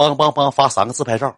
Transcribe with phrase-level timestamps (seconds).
[0.00, 1.36] 梆梆梆发三个自拍照。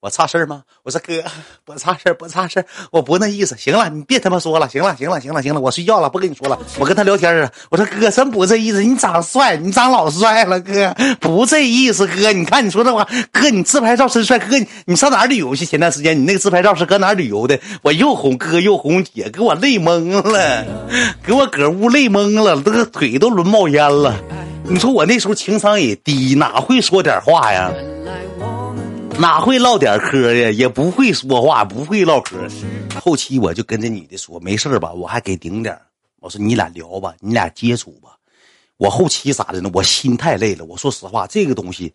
[0.00, 0.64] 我差事儿吗？
[0.82, 1.24] 我说哥，
[1.64, 3.56] 不差事儿，不差事儿，我不那意思。
[3.56, 6.58] 行了，你别他妈说了，行了，行了，行了，行了，我睡觉了，不跟你说了。
[6.78, 8.82] 我跟他聊天啊，我说哥，真不这意思。
[8.82, 12.30] 你长得帅，你长老帅了，哥，不这意思，哥。
[12.32, 15.64] 你看你说这话，哥，你自拍照真帅，哥，你上哪儿旅游去？
[15.64, 17.58] 前段时间你那个自拍照是搁哪儿旅游的？
[17.80, 20.66] 我又哄哥又哄姐，给我累懵了，
[21.24, 24.14] 给我搁屋累懵了，这个腿都抡冒烟了。
[24.66, 27.70] 你说我那时候情商也低，哪会说点话呀？
[29.18, 30.50] 哪会唠点嗑呀？
[30.50, 32.36] 也不会说话，不会唠嗑。
[32.98, 34.90] 后期我就跟这女的说：“没事吧？
[34.90, 35.78] 我还给顶点
[36.20, 38.16] 我说：“你俩聊吧，你俩接触吧。”
[38.78, 39.70] 我后期咋的呢？
[39.74, 40.64] 我心太累了。
[40.64, 41.92] 我说实话，这个东西，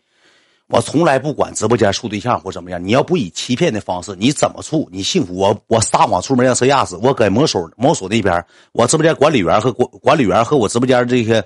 [0.67, 2.81] 我从来不管直播间处对象或怎么样。
[2.81, 4.88] 你要不以欺骗的方式，你怎么处？
[4.91, 5.36] 你幸福？
[5.36, 6.95] 我我撒谎出门让车压死。
[6.97, 11.44] 我搁某手某所那边，我直播间管理员和管管理员和我直播间这些。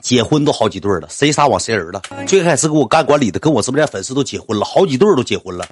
[0.00, 2.00] 结婚都好几对了，谁撒谎谁人了。
[2.26, 5.64] 最开始给我干管理的，跟我直播间粉丝都结婚了，好几对都结婚了，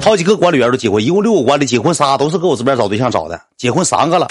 [0.00, 4.28] 好几个管理员都结婚，一共六个管理，结婚仨都是给我这边找对象找的，结婚三个了。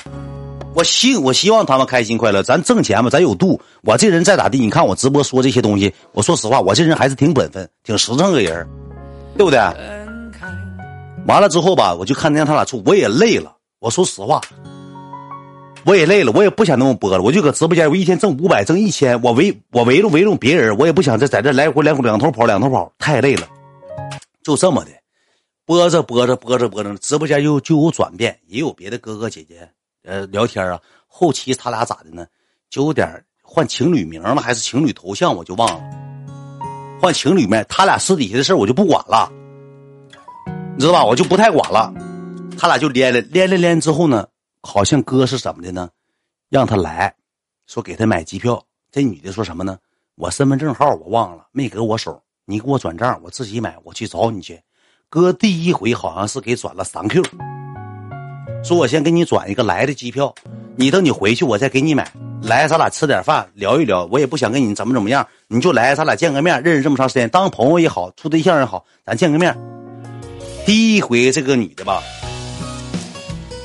[0.76, 3.59] 我希我希望他们开心快乐，咱挣钱嘛，咱有度。
[3.81, 8.66] 我这人再咋地，你看我直播说这些东西，我说实话，我这人还是挺本分，挺实诚个人，
[9.36, 9.59] 对不对？
[11.28, 13.52] 完了之后吧，我就看见他俩处，我也累了。
[13.80, 14.39] 我说实话。
[15.90, 23.48] 我也累了，我也不想那么播了，我就搁直播间，我一天挣五百，挣一千，我围我围着围着别人，我也不想再在这来回来回两头跑两头跑，太累了。
[24.44, 24.92] 就这么的，
[25.66, 29.67] 播着播着播着播着，直播间又就有转变，也有别的哥哥姐姐
[30.04, 30.80] 呃聊天啊。
[31.08, 32.28] 后期他俩咋的呢？
[32.70, 35.82] 就有点换情侣名了，还是情侣头像，我就忘了。
[37.02, 39.28] 换情侣名，他俩私底下的事我就不管了，
[40.76, 41.04] 你知道吧？
[41.04, 41.92] 我就不太管了。
[42.60, 44.28] 他俩就连了，连了连之后呢？
[44.61, 45.89] 好像哥是怎么的呢？
[46.49, 47.13] 让他来
[47.65, 48.63] 说给他买机票。
[48.91, 49.77] 这女的说什么呢？
[50.15, 52.21] 我身份证号我忘了，没搁我手。
[52.45, 54.59] 你给我转账，我自己买，我去找你去。
[55.07, 57.23] 哥第一回好像是给转了三 Q，
[58.63, 60.33] 说我先给你转一个来的机票，
[60.75, 62.11] 你等你回去我再给你买。
[62.42, 64.05] 来，咱俩吃点饭，聊一聊。
[64.11, 69.55] 我也不想跟你怎么怎么样，你就来，咱俩见个面，认识这么长时间，当朋友也好，处对象也好，咱见个面。
[70.65, 72.02] 第一回这个女的吧。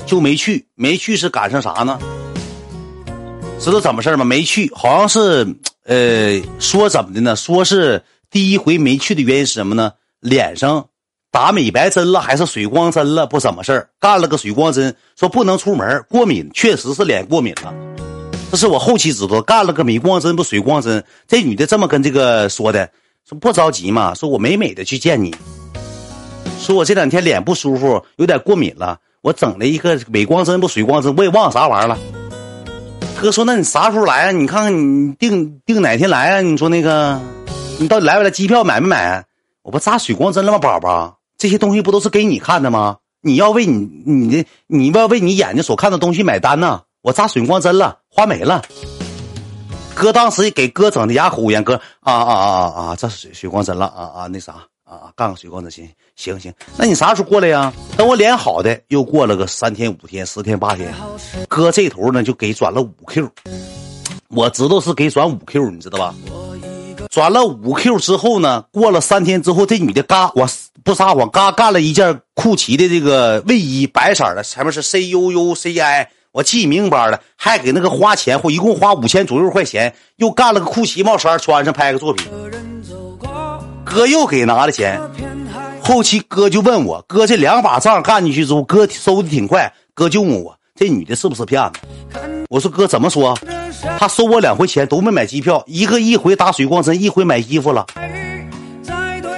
[0.07, 1.99] 就没去，没去是赶上啥呢？
[3.59, 4.25] 知道怎么事吗？
[4.25, 5.47] 没去，好像是，
[5.85, 7.35] 呃，说怎么的呢？
[7.35, 9.93] 说是第一回没去的原因是什么呢？
[10.21, 10.87] 脸上
[11.31, 13.27] 打美白针了，还是水光针了？
[13.27, 17.73] 不怎么事干了个水光针，说不能出门，过敏，确实是脸过敏了。
[18.51, 21.03] 这是我后期知道，干了个美光针不水光针。
[21.27, 22.91] 这女的这么跟这个说的，
[23.29, 25.35] 说不着急嘛，说我美美的去见你，
[26.61, 28.99] 说我这两天脸不舒服，有点过敏了。
[29.25, 31.99] 我整了一个美光针不水光针，我也忘了啥玩意儿了。
[33.19, 34.31] 哥说：“那你啥时候来啊？
[34.31, 36.41] 你看看你定定哪天来啊？
[36.43, 37.19] 你说那个，
[37.79, 38.31] 你到底来不来？
[38.31, 39.25] 机票买没买？
[39.63, 41.17] 我不扎水光针了吗，宝宝？
[41.39, 42.99] 这些东西不都是给你看的吗？
[43.23, 46.83] 你要为你你的你要为你眼睛所看的东西买单呢。
[47.01, 48.61] 我扎水光针了，花没了。
[49.95, 51.65] 哥当时给哥整的哑口无言。
[51.65, 52.97] 哥啊啊啊啊啊！
[52.97, 54.57] 这水水光针了啊啊那啥。”
[54.95, 57.73] 啊，干个水光针行行行，那你啥时候过来呀？
[57.97, 60.95] 等我脸好的，又过了个三天五天、十天八天，
[61.49, 63.29] 哥这头呢就给转了五 Q，
[64.29, 66.15] 我知道是给转五 Q，你知道吧？
[67.11, 70.49] 转了五 Q 之后呢，过了三天之后，这女的嘎，我
[70.83, 82.27] 不撒谎，嘎干了一件酷奇的这个卫衣，白色的，前面是 C U U C I，我记明白了，还给那个花钱，或一共花五千左右块钱，又干了个酷奇帽衫，穿上拍个作品。
[83.85, 85.01] 哥又给拿了钱，
[85.81, 91.81] 后期哥就问我，哥这两把账干进去之后，哥收的挺快，哥就问我这女的是不是骗子？
[92.49, 93.39] 我说哥怎么说？
[93.99, 97.87] 他收我两回钱都没买机票，一个一回打水光针，一回买衣服了，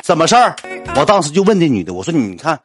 [0.02, 0.54] 怎么事儿？
[0.94, 2.58] 我当时就问这女的，我说你看，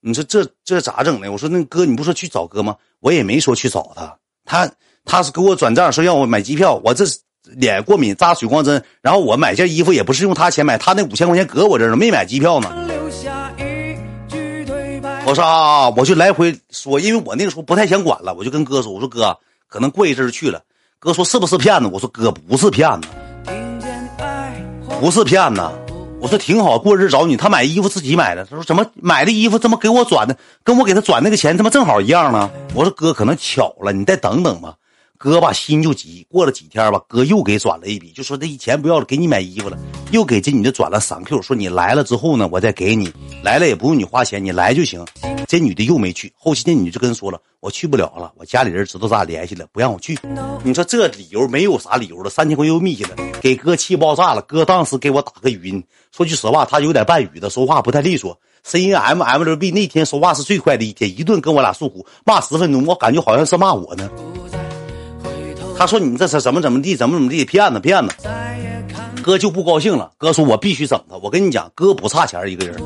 [0.00, 1.30] 你说这这咋整的？
[1.30, 2.76] 我说那哥你不说去找哥吗？
[3.00, 4.70] 我也没说去找他，他
[5.04, 7.18] 他是给我转账说让我买机票，我这是。
[7.44, 12.74] 脸过敏扎水光针，然后我买件衣服也不是用他钱买，他那五千块钱搁我这儿呢，没买机票呢。
[15.26, 19.36] 我说啊，我就来回说，因为我那个时候不太想管了，我就跟哥说，我说哥，
[19.68, 20.60] 可能过一阵去了。
[20.98, 21.88] 哥说是不是骗子？
[21.92, 23.08] 我说哥不是骗子，
[25.00, 25.62] 不是骗子。
[26.20, 27.36] 我说挺好，过日找你。
[27.36, 32.50] 他买衣服自己买的，他说怎么买的衣服怎么给我转的，跟我给他转那个钱他妈正好一样呢？
[32.74, 34.74] 我说哥可能巧了，你再等等吧。
[35.24, 36.26] 哥吧心就急。
[36.28, 39.78] 过了几天吧，哥又给转了一笔，就说这钱不要了，给你买衣服了。
[40.10, 43.10] 又给这女的转了三 Q，说你来了之后呢，我再给你。
[43.42, 45.02] 来了也不用你花钱，你来就行。
[45.48, 46.30] 这女的又没去。
[46.36, 50.18] 后期这女的就跟说了，我去不了了，我家里人知道咱俩联系了，不让我去。
[50.62, 54.42] 你说这理由没有啥理由了，三千块又密去了，给哥气爆炸了。
[54.42, 55.82] 哥当时给我打个语音，
[56.14, 58.38] 说句实话，他有点半语的，说话不太利索。
[58.62, 64.10] C N M M L B 那天说话是最快的一天，一顿跟我俩诉苦，骂十分钟，我感觉好像是骂我呢。
[65.76, 68.14] 他说你这是怎么怎么地，怎么怎么地，骗子骗子。
[69.24, 71.16] 哥就不高兴了，哥说我必须整他。
[71.16, 72.76] 我跟你讲，哥不差钱一个人，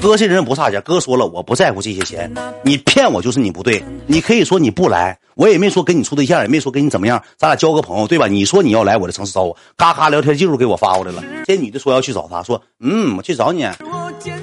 [0.00, 0.80] 哥这人不差钱。
[0.82, 2.32] 哥说了，我不在乎这些钱，
[2.62, 3.82] 你骗我就是你不对。
[4.06, 8.28] 你可以说你不来，我也没说跟你处对象，也没说跟你怎么样，咱俩交个朋友，对吧？
[8.28, 11.20] 你说你要来我的城市找我，嘎嘎聊天记录给我发过来了。
[11.44, 13.68] 这女的说要去找他，说嗯，我去找你。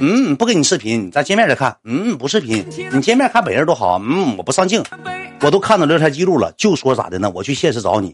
[0.02, 1.78] 嗯，不跟你视频，咱见面再看。
[1.86, 3.98] 嗯，不视频，你见面看本人多好。
[4.04, 4.84] 嗯，我不上镜，
[5.40, 7.32] 我都看到聊天记录了，就说咋的呢？
[7.34, 8.14] 我去现实找你。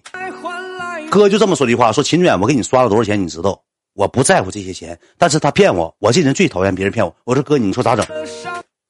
[1.09, 3.21] 哥就这么说句话，说秦远，我给你刷了多少钱？
[3.21, 3.61] 你知道？
[3.93, 7.15] 我不在乎这些钱，但是他骗我，我这人最讨厌别人骗我。
[7.23, 8.05] 我说哥，你说咋整？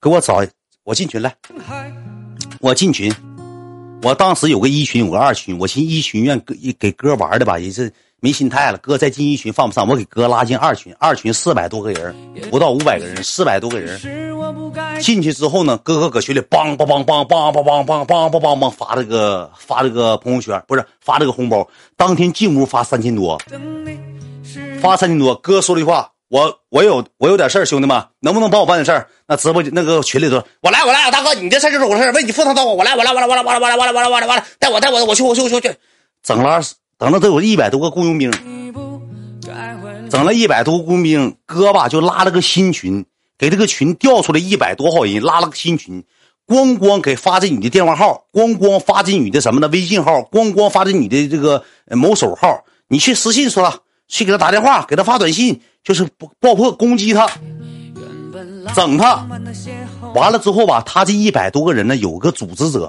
[0.01, 0.45] 给我找，
[0.83, 1.33] 我进群来，
[2.59, 3.13] 我进群。
[4.03, 7.91] 我当时有个一群，有个二群，我寻一群愿给给哥玩的吧，也是。
[8.19, 12.15] 没心态了，哥再进一群放不上，我给哥拉进二群，二群四百多个人，
[12.49, 13.95] 不到五百个人，四百多个人。
[14.99, 23.39] 进去之后呢，哥哥搁群里梆梆梆梆梆梆梆梆梆梆梆梆发这个发这个朋友圈，不是发这个红包，当天进屋发三千多，
[24.81, 25.35] 发三千多。
[25.35, 29.07] 哥说了一句话，我我有我有点事儿，兄弟们能不能帮我办点事儿？
[29.27, 35.75] 那直播那个群里头，我来我来，大哥你这事就是我的事为你赴汤蹈火，我来我来我来我来我来我来我来我来我来我来，带我带我我去我去我去去，
[36.23, 36.61] 整了。
[36.99, 38.31] 等了得有一百多个雇佣兵，
[40.09, 43.05] 整了一百多个雇佣兵，哥吧就拉了个新群，
[43.37, 46.03] 给这个群调出来一百多号人，拉了个新群，
[46.47, 56.07] 咣咣给发这女的电话号，咣咣发这女的什么的微信号，咣咣发这女的这个某手号，你去私信说，去给他打电话，给他发短信，就是
[56.39, 57.29] 爆破攻击他，
[58.75, 59.27] 整他，
[60.15, 62.87] 完了之后吧，他这一百多个人呢，有个组织者。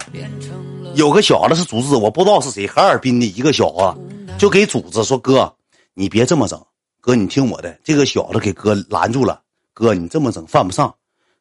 [0.95, 4.01] 有个小子是组织者，我不知道是谁，哈尔滨的一个小子，
[4.37, 5.55] 就给组织说：“哥，
[5.95, 6.61] 你别这么整，
[7.01, 9.41] 哥你听我的。”这个小子给哥拦住了，
[9.79, 10.93] 哥你这么整犯不上，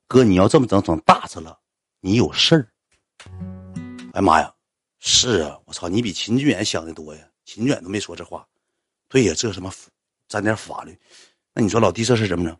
[0.08, 1.58] 哥你要这么整整大事了，
[2.02, 2.68] 你有事儿。
[4.14, 4.54] 哎妈呀，
[5.00, 8.46] 是啊，我操，你比秦俊远想的多呀，秦俊远都没说这话。
[9.10, 9.74] 对呀，这什么
[10.28, 10.96] 沾点法律，
[11.52, 12.56] 那你说老弟这事怎么整？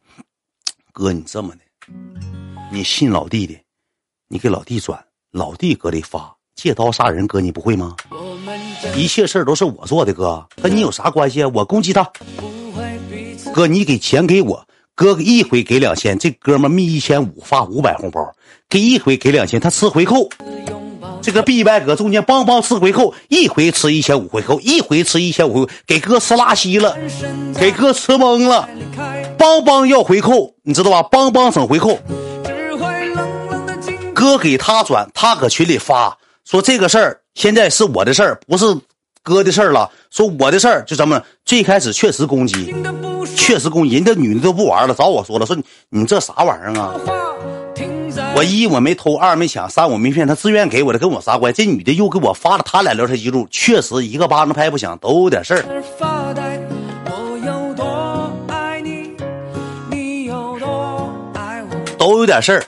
[0.92, 1.62] 哥你这么的，
[2.72, 3.56] 你信老弟的，
[4.30, 6.36] 你给老弟转，老弟搁里发。
[6.56, 7.96] 借刀杀人，哥你不会吗？
[8.96, 11.52] 一切事儿都是我做的，哥跟你有啥关系啊？
[11.54, 12.12] 我攻击他，
[13.54, 18.20] 哥你给钱给我，哥一回给两千，这哥们儿密一千五发五百红包，
[18.68, 20.28] 给一回给两千，他吃回扣。
[21.22, 26.98] 这个 B Y 搁中间邦邦吃回扣，一回吃一千五回扣，一回吃一千五回，给哥吃拉稀了，
[27.60, 28.68] 给哥吃懵了，
[29.38, 31.04] 邦邦要回扣，你知道吧？
[31.04, 32.00] 邦邦整回扣，
[34.16, 36.18] 哥给他转，他搁群里发。
[36.44, 38.66] 说这个事儿现在是我的事儿，不是
[39.28, 39.92] 哥的事儿了。
[40.10, 42.74] 说我的事儿就这么，最开始确实攻击，
[43.36, 45.54] 确实攻击，人家女的都不玩了，找我说了，说
[45.90, 46.96] 你这啥玩意儿啊？
[48.38, 51.66] 我一我没偷，二没抢，三我没骗，他自愿给我的，跟我啥关系？
[51.66, 55.64] 这女的又给我发了他俩聊天记录，确实一个巴掌拍不响，都有点事儿，
[61.98, 62.64] 都有点事儿。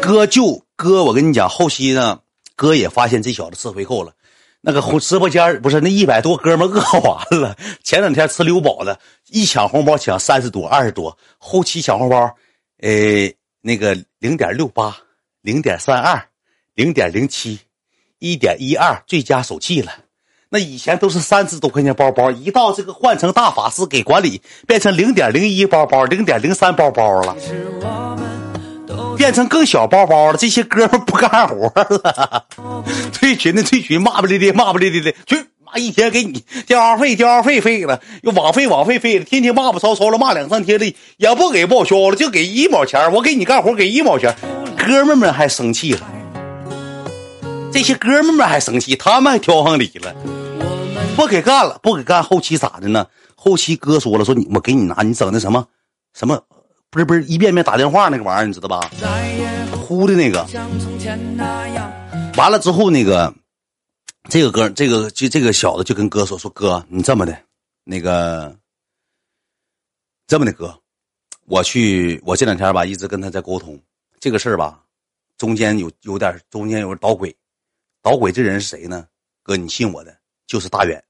[0.00, 2.20] 哥就哥，我跟你讲，后期呢。
[2.56, 4.12] 哥也发现这小子吃回扣了，
[4.66, 7.54] 那个直播间不是那一百多哥们饿完了。
[7.82, 12.34] 前两天吃溜饱了，一抢红包抢三十多、二十多，后期抢红包，
[12.80, 14.96] 呃，那个零点六八、
[15.42, 16.26] 零点三二、
[16.74, 17.60] 零点零七、
[18.20, 19.92] 一点一二，最佳手气了。
[20.48, 27.36] 那以前都是三十多块钱包包，一到这个换成大法师给管理，变成零点零一包包、零点零三包包了。
[29.16, 32.46] 变成更小包包了，这些哥们不干活了，
[33.12, 44.34] 退群的退群，骂不咧咧骂不咧咧的，去妈一天给你电话费电话费费了，又网费网费费了，天天骂不吵吵了，骂两三天的也不给报销了，就给一毛钱，我给你干活给一毛钱，
[44.76, 46.00] 哥们们还生气了，
[47.72, 50.14] 这些哥们们还生气，他们还挑上理了，
[51.16, 53.06] 不给干了，不给干，后期咋的呢？
[53.34, 55.66] 后期哥说了，说你我给你拿，你整那什么
[56.12, 56.40] 什么。
[56.94, 58.88] 不是不是一遍遍打电话那个玩意儿，你知道吧？
[59.76, 60.46] 呼的那个，
[62.36, 63.34] 完了之后那个，
[64.30, 67.36] 这个哥，这个就这个小子就跟哥说说哥，你这么的，
[67.82, 68.56] 那个
[70.28, 70.78] 这么的哥，
[71.46, 73.76] 我去，我这两天吧一直跟他在沟通
[74.20, 74.80] 这个事儿吧，
[75.36, 77.34] 中间有有点中间有捣鬼，
[78.02, 79.04] 捣鬼这人是谁呢？
[79.42, 81.02] 哥，你信我的，就是大远。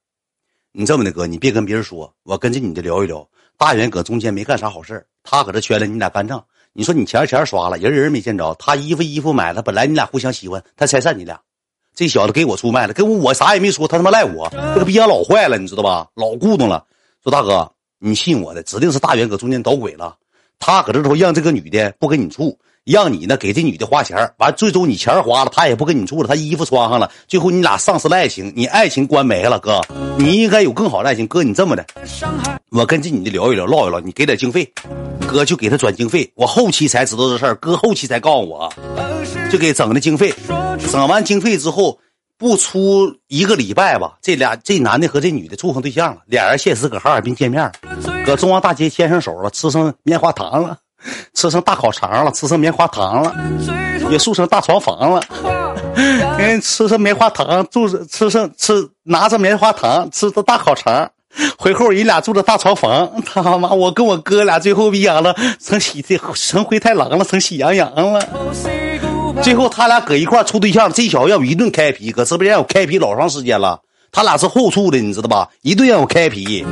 [0.71, 3.29] 你这么的哥，你别跟别人说，我跟这女的聊一聊。
[3.57, 6.43] 大元搁中间没干啥好事他搁这圈里你俩干仗。
[6.73, 11.39] 你说你钱钱刷了，人人没见着，他衣服衣服买了，本来你俩互相喜欢，他拆散你俩。
[11.95, 16.09] 这小子给我出卖了，跟我我啥也没说，他他妈赖我，这个逼样老坏了，你知道吧？
[16.15, 16.85] 老故弄了。
[17.23, 20.17] 说大哥，你信我的，指定是大元搁中间捣鬼了。
[20.59, 22.59] 他搁这头让这个女的不跟你处。
[22.85, 29.81] 让你呢给这女的花钱完最终你钱花了，她也不跟你处了，她衣服穿上了，最后你俩丧失了爱情，你爱情观没了，哥，
[30.17, 31.83] 你应该有更好的爱情，哥，你这么的，
[32.69, 34.71] 我跟这女的聊一聊，唠一唠，你给点经费，
[35.27, 38.71] 哥就给他转经费，我后期才知道这事儿，哥后期才告诉我，
[39.51, 40.31] 就给整的经费，
[40.91, 41.97] 整完经费之后，
[42.37, 47.71] 不出一个礼拜吧，这俩这男的和这女的处上对象了，俩人现实搁哈尔滨见面，
[48.27, 50.77] 搁中央大街牵上手了，吃上棉花糖了。
[51.33, 53.35] 吃成大烤肠了，吃成棉花糖了，
[54.09, 55.21] 也住成大床房了。
[56.37, 61.09] 人吃上棉花糖，住着吃上吃拿着棉花糖，吃着大烤肠，
[61.57, 63.09] 回后人俩住着大床房。
[63.25, 66.01] 他妈，我跟我哥俩最后逼养了，成喜
[66.33, 68.21] 成灰太狼了，成喜羊羊了。
[69.41, 73.79] 最后他俩搁一块处对象，这小子让我一顿开皮，搁直播间我开皮老长时间了。
[74.15, 75.49] 他俩是后处的，你知道吧？
[75.61, 76.65] 一顿让我开皮。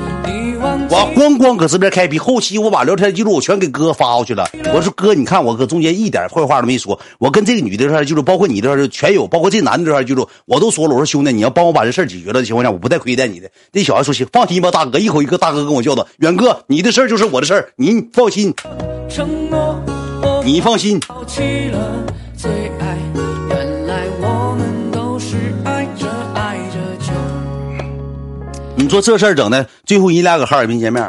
[0.89, 4.49] 我咣咣搁这边开皮，后期我把聊天记录我全给哥发过去了。
[4.73, 10.93] 我说哥，你看我搁中间一点坏话都没说，我跟这个女的聊天记录，包括你的全有，包括这男的聊天记录，我都说了。
[10.93, 13.51] 我说兄弟，你要帮我把这事解决了的情况下，我不带亏待你的。
[13.73, 18.53] 那小孩说行，放心吧，大哥，一口一个大哥跟我叫的，远哥，你的事儿就是我的事儿，你放心，
[20.45, 20.97] 你放心。
[28.83, 31.01] 你说这事儿整的，最后你俩搁哈尔滨见面，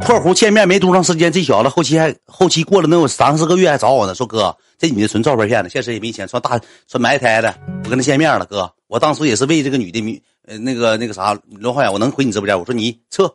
[0.00, 6.58] 括弧见面没多长时间，这小子后期还后期过了能有三四个月还找我呢，说哥，这女的纯照片骗的，现实也没钱，说大
[6.90, 13.30] 说埋汰的，我跟他见面了，哥，我当时也是为这个女的，呃，那个那个啥，罗浩远，我能回你直播间，我说你撤，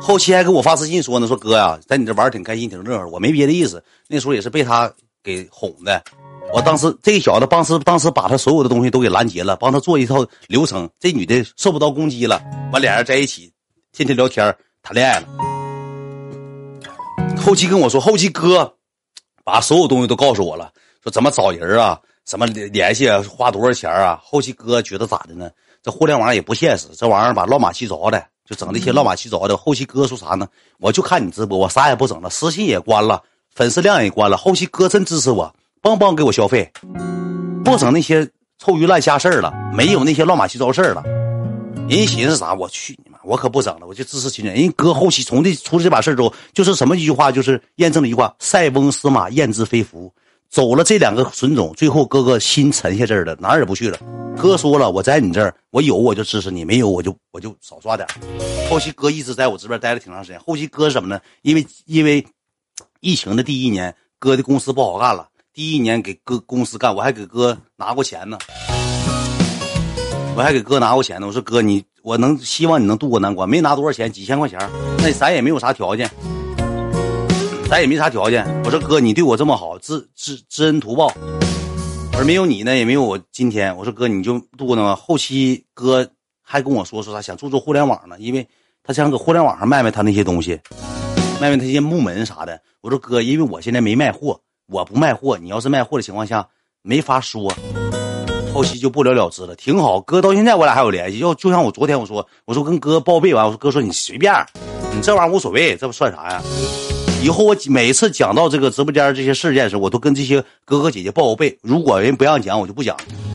[0.00, 6.02] 后期还给我发私信说呢，说哥呀，在你这玩挺开心，挺乐呵，我没别的意思，那时候也是被他给哄的。
[6.52, 10.88] 我当时这小子当时当时把他所有的东西都给拦截了，帮他做一套流程。
[10.98, 13.52] 这女的受不到攻击了，完俩人在一起，
[13.92, 15.26] 天天聊天谈恋爱了。
[17.36, 18.74] 后期跟我说，后期哥
[19.44, 24.18] 把所有东西都告诉我了，说怎么找人啊，怎么联系啊，花多少钱啊。
[24.22, 25.50] 后期哥觉得咋的呢？
[25.82, 29.56] 这互联网也不现实，这玩意儿吧，乱码七糟的，就整那些乱码七糟的。
[29.56, 30.48] 后期哥说啥呢？
[30.80, 33.22] 我就看你直播，我啥也不整了，私信也关了，
[33.54, 34.36] 粉丝量也关了。
[34.36, 35.54] 后期哥真支持我。
[35.80, 36.70] 帮帮给我消费，
[37.64, 41.02] 不整那些臭鱼烂虾事儿了，没有那些乱码七糟事儿了。
[41.88, 42.52] 人寻思啥？
[42.52, 43.18] 我去你妈！
[43.24, 44.54] 我可不整了，我就支持秦人。
[44.54, 50.12] 人哥后期从这出了这把事儿之后，就是什么一句话，就是验证了一句话：塞翁失马，焉知非福。
[50.50, 53.98] 走了这两个损种，最后哥哥心沉下这儿了，哪儿也不去了。
[54.36, 58.06] 哥说了，我在你这儿，我有我就支持你，没有我就我就少刷点。
[58.68, 60.40] 后期哥一直在我这边待了挺长时间。
[60.40, 61.20] 后期哥什么呢？
[61.42, 62.26] 因为因为
[63.00, 65.28] 疫情的第一年，哥的公司不好干了。
[65.58, 68.38] 第一年给哥公司干，我还给哥拿过钱呢，
[70.36, 71.26] 我还给哥拿过钱呢。
[71.26, 74.56] 我说哥，你我能希望你能渡过难关，没拿多少钱，几千块钱，
[74.98, 76.08] 那咱也没有啥条件，
[77.68, 78.46] 咱也没啥条件。
[78.66, 81.12] 我说哥，你对我这么好，知知知恩图报，
[82.12, 83.76] 我说没有你呢，也没有我今天。
[83.76, 86.08] 我说哥，你就渡过那后期哥
[86.40, 88.46] 还跟我说说啥，想做做互联网呢，因为
[88.84, 90.60] 他想搁互联网上卖卖他那些东西，
[91.40, 92.60] 卖卖他些木门啥的。
[92.80, 94.40] 我说哥，因为我现在没卖货。
[94.70, 96.46] 我不卖货，你要是卖货的情况下，
[96.82, 97.50] 没法说，
[98.52, 99.56] 后期就不了了之了。
[99.56, 101.20] 挺好，哥到现在我俩还有联系。
[101.20, 104.34] 要就像我昨天我说，我说跟哥报备完，我说哥说你随便，
[104.94, 106.42] 你这玩意儿无所谓，这不算啥呀。
[107.22, 111.58] 以后我每次讲到这个直播间这些事件的时候，我都跟这些哥哥姐姐报个备。
[111.62, 112.94] 如果人不让讲，我就不讲。